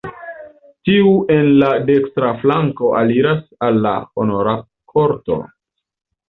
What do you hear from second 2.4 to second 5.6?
flanko aliras al la honora korto.